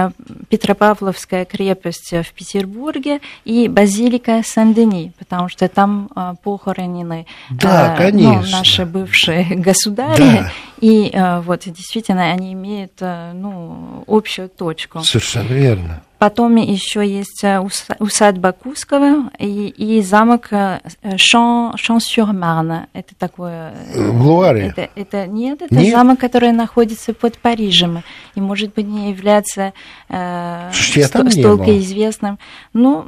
[0.50, 6.10] Петропавловская крепость в Петербурге и базилика Сен-Дени, потому что там
[6.44, 10.18] похоронены да, ну, наши бывшие государи.
[10.18, 10.52] Да.
[10.82, 11.14] И
[11.46, 15.04] вот действительно они имеют ну, общую точку.
[15.04, 16.02] Совершенно верно.
[16.24, 17.60] Потом еще есть э,
[18.00, 20.80] усадьба Кускова и, и замок э,
[21.18, 22.88] Шан, Шан-сюр-Марне.
[22.94, 23.74] Это такое...
[23.94, 24.68] Э, в Луаре?
[24.68, 25.92] Это, это, нет, это нет?
[25.92, 28.04] замок, который находится под Парижем.
[28.36, 29.74] И, может быть, не является
[30.08, 32.40] э, ст- столько известным.
[32.72, 33.06] Ну,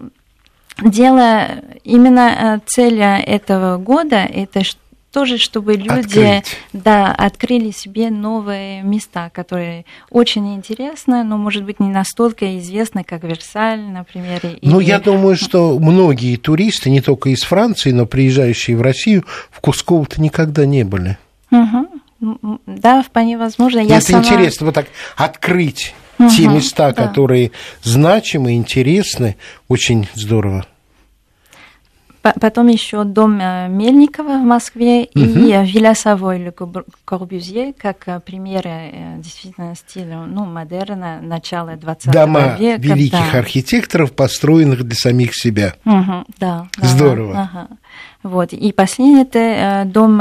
[0.82, 1.48] дело,
[1.86, 4.62] именно цель этого года, это
[5.16, 6.58] тоже, чтобы люди Открыть.
[6.74, 13.24] да, открыли себе новые места, которые очень интересны, но, может быть, не настолько известны, как
[13.24, 14.42] Версаль, например.
[14.62, 14.90] Ну, или...
[14.90, 20.22] я думаю, что многие туристы, не только из Франции, но приезжающие в Россию, в Кусково-то
[20.22, 21.18] никогда не были.
[21.50, 22.60] Угу.
[22.66, 23.80] Да, вполне возможно.
[23.80, 24.20] Я это сама...
[24.22, 27.08] интересно, вот так открыть угу, те места, да.
[27.08, 27.52] которые
[27.84, 29.38] значимы, интересны,
[29.70, 30.66] очень здорово.
[32.42, 35.24] Потом еще дом э, Мельникова в Москве угу.
[35.24, 36.54] и э, Вилля Савой Ле
[37.06, 42.82] Корбюзье, как э, примеры действительно стиля ну, модерна, начала 20 Дома века.
[42.82, 43.40] Дома великих да.
[43.40, 45.76] архитекторов, построенных для самих себя.
[45.86, 46.68] Угу, да.
[46.82, 47.50] Здорово.
[47.52, 47.68] Ага.
[48.26, 48.54] Вот.
[48.54, 50.20] И последний это дом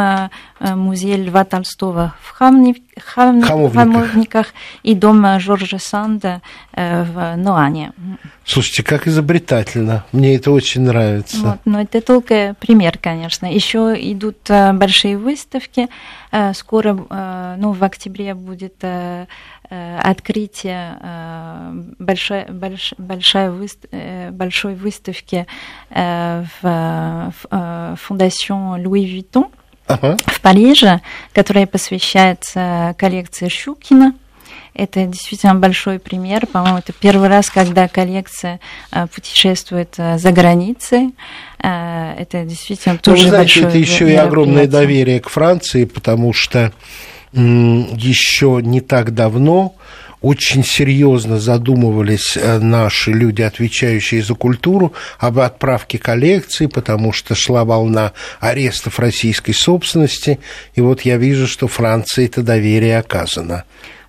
[0.60, 3.74] музея Льва Толстого в Хамни, Хам, Хамовниках.
[3.74, 4.46] Хамовниках
[4.82, 6.42] и дом Жоржа Санда
[6.74, 7.92] в Ноане.
[8.44, 10.04] Слушайте, как изобретательно.
[10.12, 11.38] Мне это очень нравится.
[11.38, 13.46] Вот, но это только пример, конечно.
[13.46, 15.88] Еще идут большие выставки.
[16.52, 18.84] Скоро, ну, в октябре будет
[20.02, 20.98] открытие
[21.98, 23.90] большой, больш, большой, выстав,
[24.32, 25.46] большой выставки
[25.90, 27.32] в
[28.78, 29.50] Louis Vuitton
[29.86, 30.16] ага.
[30.26, 31.00] в Париже,
[31.32, 34.14] которая посвящается коллекции Щукина.
[34.74, 36.46] Это действительно большой пример.
[36.46, 38.58] По-моему, это первый раз, когда коллекция
[38.90, 41.14] э, путешествует э, за границей.
[41.62, 46.32] Э, это действительно тоже ну, знаете, большое это еще и огромное доверие к Франции, потому
[46.32, 46.72] что
[47.34, 49.74] еще не так давно
[50.20, 58.12] очень серьезно задумывались наши люди, отвечающие за культуру, об отправке коллекций, потому что шла волна
[58.40, 60.38] арестов российской собственности.
[60.74, 63.64] И вот я вижу, что Франции это доверие оказано.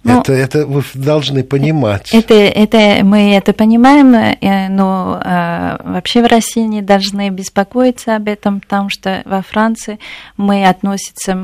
[0.06, 2.14] Ну, это, это вы должны понимать.
[2.14, 8.28] Это, это, мы это понимаем, э, но э, вообще в России не должны беспокоиться об
[8.28, 9.98] этом, потому что во Франции
[10.38, 11.36] мы относимся,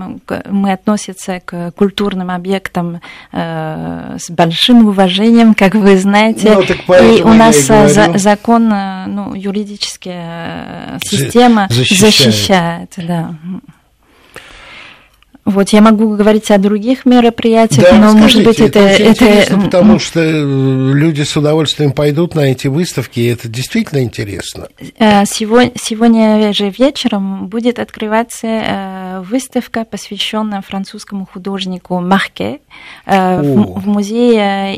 [0.48, 6.56] мы относимся к культурным объектам э, с большим уважением, как вы знаете.
[6.56, 12.14] Ну, и у нас за, закон, ну, юридическая система защищает.
[12.14, 13.36] защищает да.
[15.52, 20.00] Вот я могу говорить о других мероприятиях, да, но может быть это это, это потому
[20.00, 24.68] что э, люди с удовольствием пойдут на эти выставки, и это действительно интересно.
[24.98, 32.60] Э, сегодня, сегодня же вечером будет открываться э, выставка, посвященная французскому художнику Марке
[33.06, 34.76] в, в музее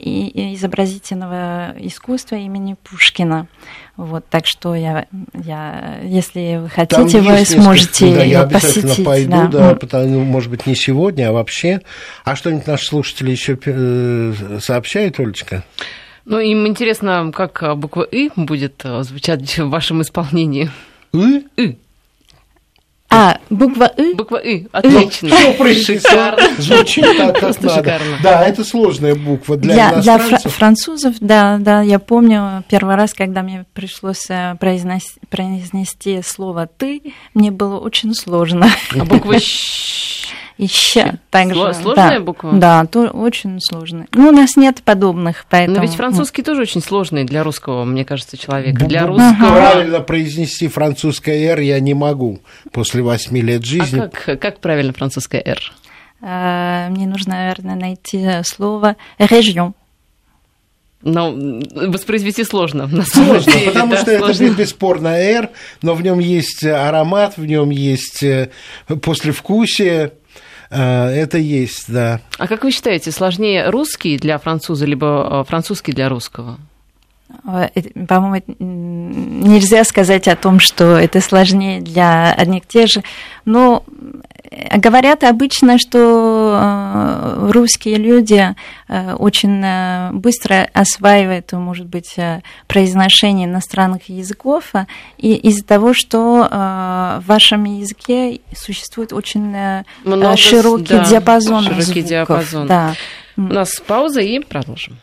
[0.56, 3.48] изобразительного искусства имени Пушкина.
[3.96, 9.06] Вот, так что я, я если вы хотите, Там вы сможете да, я обязательно посетить.
[9.06, 11.82] пойду, да, да потому, ну, может быть, не сегодня, а вообще.
[12.26, 15.64] А что-нибудь наши слушатели еще э, сообщают, Олечка?
[16.26, 20.72] Ну, им интересно, как буква «и» будет э, звучать в вашем исполнении.
[21.14, 21.46] «И»?
[21.58, 21.78] «И».
[23.16, 24.16] А, буква «ы»?
[24.16, 25.30] Буква «ы», отлично.
[25.30, 27.76] Все произнесено, звучит так, как надо.
[27.76, 28.18] Шикарно.
[28.24, 30.42] Да, это сложная буква для, для иностранцев.
[30.42, 36.68] Для французов, да, да, я помню первый раз, когда мне пришлось э, произнести, произнести слово
[36.68, 37.02] «ты»,
[37.36, 38.68] мне было очень сложно.
[39.00, 40.10] А буква «щ»
[40.64, 41.74] еще также.
[41.74, 42.54] Сложная да, буква?
[42.54, 44.08] Да, то, очень сложная.
[44.14, 45.78] Ну, у нас нет подобных, поэтому...
[45.78, 48.86] Но ведь французский тоже очень сложный для русского, мне кажется, человека.
[48.86, 49.56] Для русского...
[49.56, 52.40] Правильно произнести французское «р» я не могу
[52.72, 54.00] после восьми лет жизни.
[54.00, 55.60] А как, как правильно французское «р»?
[56.22, 59.74] А, мне нужно, наверное, найти слово «région».
[61.06, 61.34] Но
[61.76, 62.88] воспроизвести сложно.
[62.88, 64.44] На сложно, деле, потому да, что сложно.
[64.46, 65.50] это бесспорно «р»,
[65.82, 68.50] но в нем есть аромат, в нем есть э,
[69.02, 70.14] послевкусие.
[70.74, 72.20] Э, это есть, да.
[72.38, 76.58] А как вы считаете, сложнее русский для француза, либо э, французский для русского?
[77.46, 77.70] Э,
[78.08, 83.04] по-моему, нельзя сказать о том, что это сложнее для одних тех же.
[83.46, 83.84] Но
[84.76, 88.56] Говорят обычно, что э, русские люди
[88.88, 92.16] э, очень э, быстро осваивают, может быть,
[92.68, 94.74] произношение иностранных языков,
[95.18, 99.56] и из-за того, что в вашем языке существует очень
[100.04, 102.10] Много, широкий да, диапазон широкий звуков.
[102.10, 102.68] Диапазон.
[102.68, 102.94] Да.
[103.38, 104.98] У нас пауза и продолжим.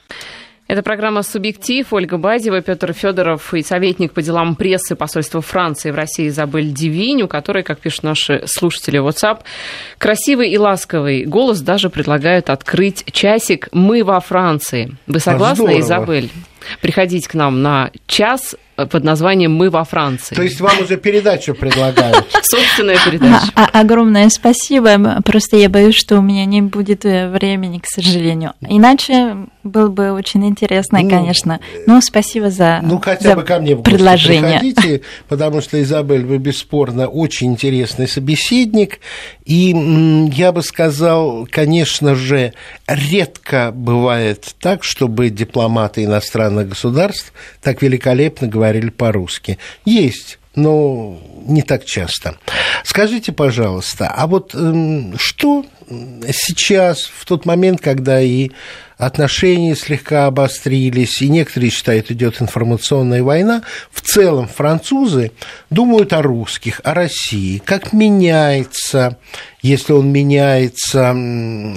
[0.71, 1.85] Это программа «Субъектив».
[1.93, 7.23] Ольга Бадева, Петр Федоров и советник по делам прессы посольства Франции в России Изабель Дивинь,
[7.23, 9.41] у которой, как пишут наши слушатели WhatsApp,
[9.99, 14.95] красивый и ласковый голос даже предлагают открыть часик «Мы во Франции».
[15.09, 16.31] Вы согласны, а Изабель?
[16.81, 20.35] Приходить к нам на час под названием «Мы во Франции».
[20.35, 22.27] То есть вам уже передачу предлагают?
[22.43, 23.47] Собственная передача.
[23.55, 25.21] А, а, огромное спасибо.
[25.25, 28.55] Просто я боюсь, что у меня не будет э, времени, к сожалению.
[28.61, 31.61] Иначе было бы очень интересно, ну, конечно.
[31.87, 34.61] Ну, спасибо за Ну, хотя бы ко мне в предложение.
[34.61, 39.01] приходите, потому что, Изабель, вы бесспорно очень интересный собеседник.
[39.45, 39.75] И
[40.33, 42.55] я бы сказал, конечно же,
[42.87, 47.33] редко бывает так, чтобы дипломаты иностранных государств
[47.63, 49.59] так великолепно говорили по-русски.
[49.85, 52.37] Есть но не так часто.
[52.85, 58.51] Скажите, пожалуйста, а вот э, что сейчас, в тот момент, когда и
[59.01, 65.33] отношения слегка обострились, и некоторые считают, идет информационная война, в целом французы
[65.71, 69.17] думают о русских, о России, как меняется,
[69.63, 71.17] если он меняется,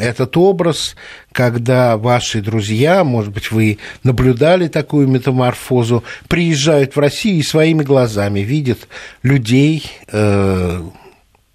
[0.01, 0.95] этот образ,
[1.31, 8.41] когда ваши друзья, может быть, вы наблюдали такую метаморфозу, приезжают в Россию и своими глазами
[8.41, 8.87] видят
[9.23, 10.81] людей, э,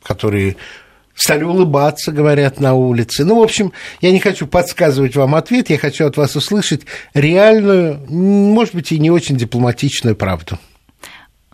[0.02, 0.56] которые
[1.18, 3.24] стали улыбаться, говорят, на улице.
[3.24, 8.00] Ну, в общем, я не хочу подсказывать вам ответ, я хочу от вас услышать реальную,
[8.08, 10.58] может быть, и не очень дипломатичную правду.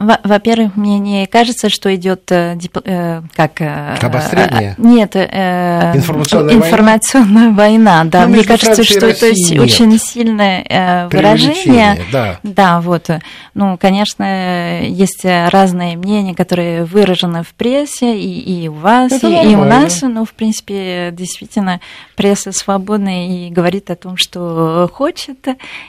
[0.05, 4.75] Во-первых, мне не кажется, что идет э, э, как э, обострение.
[4.77, 7.65] Э, нет, э, информационная, информационная война.
[7.65, 8.05] война.
[8.05, 9.61] Да, ну, мне кажется, что это нет.
[9.61, 11.99] очень сильное э, выражение.
[12.13, 12.39] Да.
[12.43, 13.09] да, вот.
[13.55, 19.53] Ну, конечно, есть разные мнения, которые выражены в прессе и, и у вас, это и,
[19.53, 20.03] и у нас.
[20.03, 21.81] Но, в принципе, действительно,
[22.17, 25.47] пресса свободная и говорит о том, что хочет,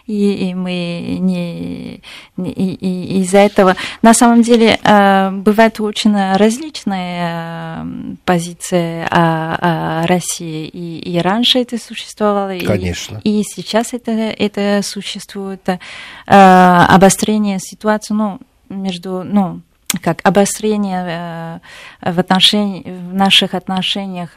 [0.08, 2.02] и, и мы не,
[2.38, 7.86] не и, и из-за этого на самом деле э, бывают очень различные э,
[8.24, 13.20] позиции о, о России, и, и раньше это существовало, Конечно.
[13.24, 15.68] И, и сейчас это, это существует.
[15.68, 15.78] Э,
[16.28, 18.40] обострение ситуации, ну,
[18.70, 19.62] между, ну,
[20.02, 21.62] как обострение
[22.02, 24.32] э, в, отношении, в наших отношениях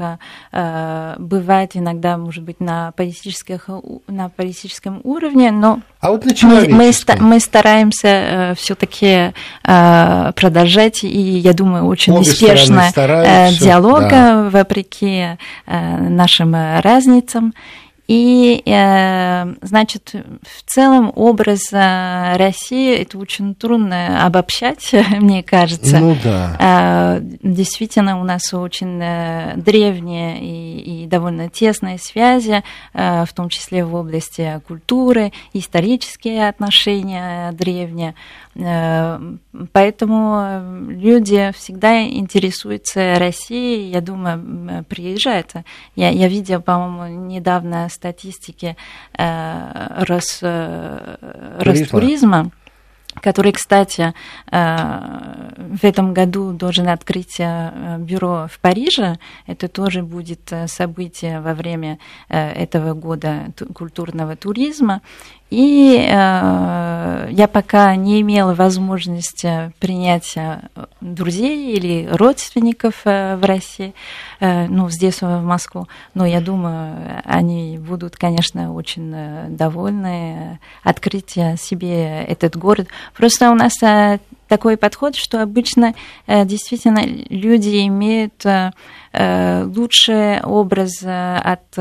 [0.52, 3.68] э, бывает иногда, может быть, на, политических,
[4.06, 9.32] на политическом уровне, но а вот мы, мы, мы стараемся э, все-таки
[9.62, 14.50] продолжать, и я думаю, очень Обе успешно диалога, да.
[14.50, 17.54] вопреки нашим разницам.
[18.08, 25.98] И, э, значит, в целом образ э, России это очень трудно обобщать, мне кажется.
[25.98, 26.56] Ну да.
[26.58, 28.98] Э, действительно, у нас очень
[29.62, 32.62] древние и, и довольно тесные связи,
[32.94, 38.14] в том числе в области культуры, исторические отношения древние.
[38.58, 39.18] Э,
[39.72, 45.52] поэтому э, люди всегда интересуются Россией, я думаю, приезжают.
[45.94, 48.76] Я, я видела, по-моему, недавно статистики
[49.16, 52.50] э, Рос, Ростуризма
[53.20, 54.14] который, кстати,
[54.48, 59.18] в этом году должен открыть бюро в Париже.
[59.46, 61.98] Это тоже будет событие во время
[62.28, 65.02] этого года культурного туризма.
[65.50, 70.60] И э, я пока не имела возможности принять э,
[71.00, 73.94] друзей или родственников э, в России,
[74.40, 75.88] э, ну, здесь, в Москву.
[76.12, 82.88] Но я думаю, они будут, конечно, очень э, довольны открыть себе этот город.
[83.16, 84.18] Просто у нас э,
[84.48, 85.94] такой подход, что обычно
[86.26, 88.44] действительно люди имеют
[89.14, 91.78] лучший образ от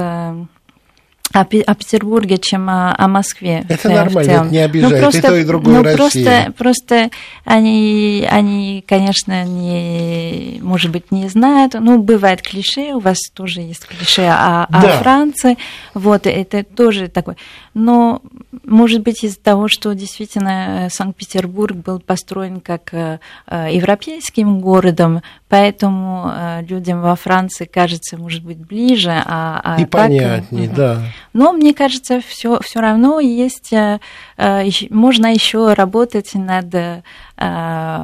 [1.34, 3.65] о, о Петербурге, чем о, о Москве.
[3.67, 5.97] Это нормально, это не обижает, ну, просто, и то, и другое ну, Россия.
[5.97, 7.09] Просто, просто
[7.43, 11.73] они, они, конечно, не, может быть, не знают.
[11.80, 14.97] Ну, бывает клише, у вас тоже есть клише о, да.
[14.97, 15.57] о Франции.
[15.93, 17.36] Вот, это тоже такой.
[17.73, 18.21] Но,
[18.63, 26.62] может быть, из-за того, что действительно Санкт-Петербург был построен как э, европейским городом, поэтому э,
[26.64, 29.12] людям во Франции кажется, может быть, ближе.
[29.26, 31.02] А, а и так, понятнее, да.
[31.34, 34.00] Но мне кажется, все все равно есть, э,
[34.38, 37.02] э, можно еще работать над э,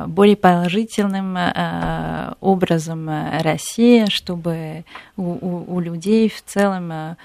[0.08, 1.38] более положительным
[2.40, 3.10] образом
[3.42, 4.86] России, чтобы
[5.18, 7.16] у, у, у людей в целом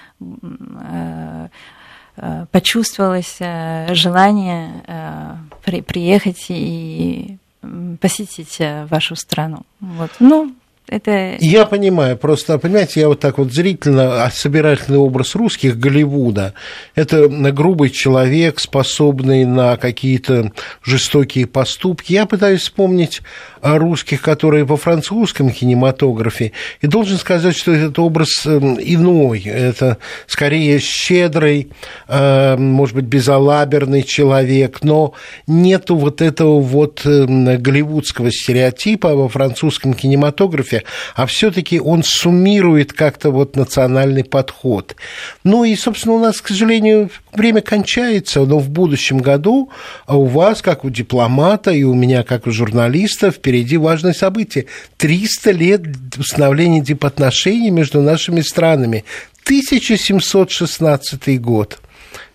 [2.51, 3.37] почувствовалось
[3.95, 4.71] желание
[5.63, 7.37] приехать и
[7.99, 9.63] посетить вашу страну.
[9.79, 10.11] Вот.
[10.19, 10.53] Ну,
[10.89, 11.37] это...
[11.39, 16.53] Я понимаю, просто, понимаете, я вот так вот зрительно, а собирательный образ русских Голливуда,
[16.95, 20.51] это грубый человек, способный на какие-то
[20.83, 22.13] жестокие поступки.
[22.13, 23.21] Я пытаюсь вспомнить
[23.61, 30.79] русских, которые во французском кинематографе, и должен сказать, что этот образ эм, иной, это скорее
[30.79, 31.69] щедрый,
[32.07, 35.13] эм, может быть, безалаберный человек, но
[35.47, 40.78] нету вот этого вот голливудского стереотипа во французском кинематографе,
[41.15, 44.95] а все-таки он суммирует как-то вот национальный подход.
[45.43, 49.69] Ну и, собственно, у нас, к сожалению, время кончается, но в будущем году
[50.07, 54.65] у вас, как у дипломата, и у меня, как у журналиста, впереди важное событие.
[54.97, 55.81] 300 лет
[56.17, 59.05] установления дипотношений между нашими странами.
[59.45, 61.79] 1716 год.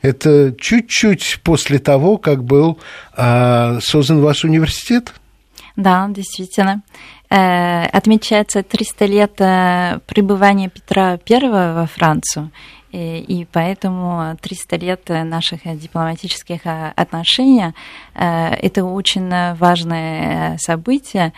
[0.03, 2.79] Это чуть-чуть после того, как был
[3.17, 5.15] а, создан ваш университет?
[5.77, 6.83] Да, действительно.
[7.29, 9.35] Отмечается 300 лет
[10.07, 12.51] пребывания Петра I во Францию.
[12.93, 17.73] И поэтому 300 лет наших дипломатических отношений–
[18.15, 21.33] это очень важное событие.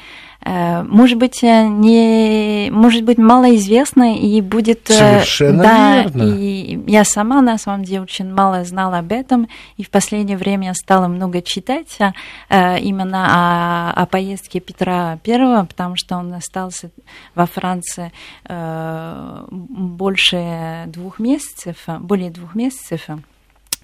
[0.47, 4.89] Э, может быть, э, не, может быть, малоизвестно и будет...
[4.91, 6.23] Э, Совершенно да, верно.
[6.23, 10.73] И я сама, на самом деле, очень мало знала об этом, и в последнее время
[10.75, 11.99] стала много читать
[12.49, 16.91] именно о, о поездке Петра I, потому что он остался
[17.35, 18.13] во Франции
[19.51, 23.09] больше двух месяцев, более двух месяцев.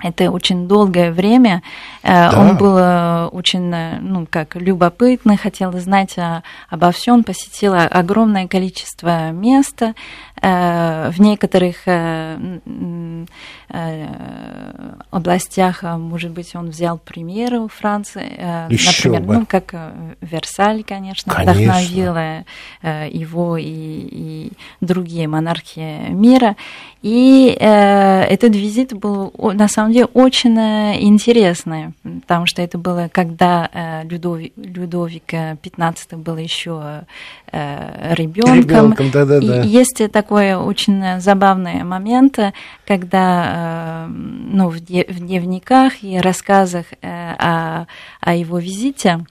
[0.03, 1.62] Это очень долгое время.
[2.03, 2.40] Э, да.
[2.40, 6.16] Он был э, очень, э, ну, как любопытный, хотел знать
[6.68, 9.82] обо всем, посетил огромное количество мест.
[10.43, 11.86] В некоторых
[15.11, 18.68] областях, может быть, он взял примеры у Франции.
[18.72, 19.34] Еще Например, бы.
[19.40, 19.74] ну, как
[20.20, 21.53] Версаль, конечно, конечно.
[21.53, 22.45] вдохновила
[22.82, 26.57] его и, и другие монархии мира.
[27.03, 33.68] И этот визит был, на самом деле очень э, интересное, потому что это было, когда
[33.72, 37.05] э, Людовик, Людовик XV был еще
[37.51, 38.95] э, ребенком.
[39.12, 39.62] Да, да, да.
[39.62, 42.39] И есть такой очень забавный момент,
[42.87, 47.87] когда ну, в дневниках и рассказах о,
[48.20, 49.24] о его визите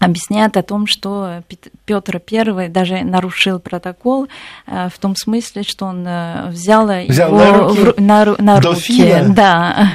[0.00, 1.42] объясняет о том, что
[1.84, 4.28] Петр I даже нарушил протокол
[4.66, 9.14] э, в том смысле, что он э, взял, взял его на руки, на, на руки.
[9.28, 9.92] Да,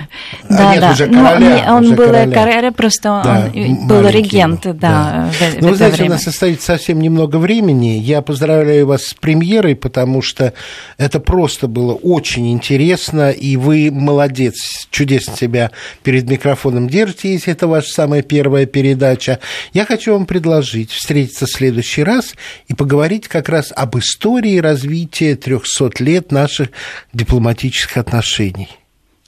[0.47, 0.91] а да, нет, да.
[0.91, 2.31] Уже ну, короля, он уже был короля.
[2.31, 5.29] короля, просто да, он был регент, да, да.
[5.31, 6.11] в, Но в вы знаете, время.
[6.11, 7.97] у нас остается совсем немного времени.
[7.97, 10.53] Я поздравляю вас с премьерой, потому что
[10.97, 15.71] это просто было очень интересно, и вы молодец, чудесно себя
[16.03, 19.39] перед микрофоном держите, если это ваша самая первая передача.
[19.73, 22.35] Я хочу вам предложить встретиться в следующий раз
[22.67, 26.69] и поговорить как раз об истории развития 300 лет наших
[27.13, 28.69] дипломатических отношений.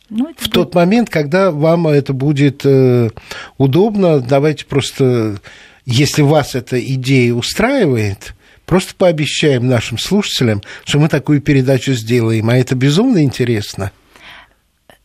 [0.09, 3.09] Ну, В тот момент, когда вам это будет э,
[3.57, 5.39] удобно, давайте просто,
[5.86, 8.34] если вас эта идея устраивает,
[8.65, 12.49] просто пообещаем нашим слушателям, что мы такую передачу сделаем.
[12.49, 13.91] А это безумно интересно.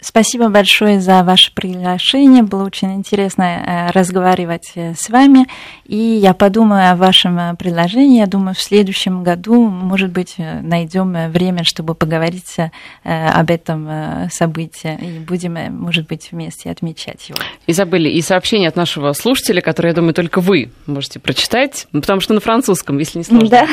[0.04, 2.42] Спасибо большое за ваше приглашение.
[2.42, 5.46] Было очень интересно э, разговаривать э, с вами.
[5.84, 8.18] И я подумаю о вашем э, предложении.
[8.18, 12.56] Я думаю, в следующем году, может быть, найдем время, чтобы поговорить
[13.04, 14.98] об этом событии.
[15.00, 17.38] И будем, может быть, вместе отмечать его.
[17.68, 22.34] Изабель, и сообщение от нашего слушателя, которое, я думаю, только вы можете прочитать, потому что
[22.34, 23.48] на французском, если не сложно.
[23.48, 23.68] Да.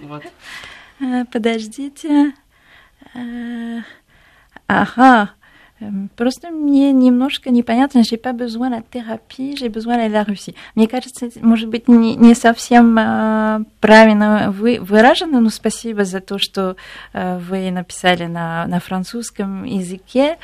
[0.00, 0.22] Вот.
[1.32, 2.32] Подождите.
[4.66, 5.30] Ага.
[6.16, 10.54] Просто мне немножко непонятно, j'ai pas besoin de la thérapie, j'ai besoin de la Russie.
[10.74, 16.38] Мне кажется, может быть, не, не совсем э, правильно вы, выражено, но спасибо за то,
[16.38, 16.76] что
[17.12, 20.36] э, вы написали на, на французском языке.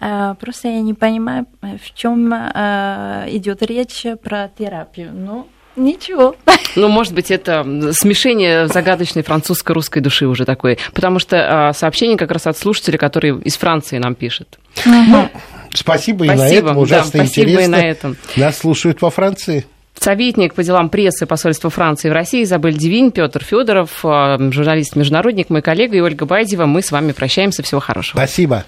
[0.00, 5.10] Э, просто я не понимаю, в чем э, идет речь про терапию.
[5.12, 6.34] Ну, Ничего.
[6.74, 10.78] Ну, может быть, это смешение загадочной французско-русской души уже такое.
[10.92, 14.58] Потому что а, сообщение как раз от слушателя, который из Франции нам пишет.
[14.84, 15.30] Ну,
[15.72, 17.76] спасибо, и на Спасибо, этом ужасно да, спасибо и интересно.
[17.76, 18.16] на этом.
[18.36, 19.64] Нас слушают во Франции.
[19.98, 25.96] Советник по делам прессы посольства Франции в России Изабель Девинь, Петр Федоров, журналист-международник, мой коллега
[25.96, 26.66] и Ольга Байдева.
[26.66, 27.62] Мы с вами прощаемся.
[27.62, 28.18] Всего хорошего.
[28.18, 28.66] Спасибо.